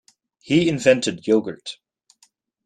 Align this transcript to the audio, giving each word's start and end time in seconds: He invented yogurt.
He 0.39 0.67
invented 0.67 1.27
yogurt. 1.27 1.77